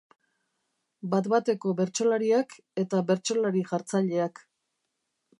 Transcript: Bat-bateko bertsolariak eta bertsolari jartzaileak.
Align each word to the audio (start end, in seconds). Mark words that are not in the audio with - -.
Bat-bateko 1.09 1.73
bertsolariak 1.81 2.55
eta 2.83 3.01
bertsolari 3.11 3.61
jartzaileak. 3.73 4.43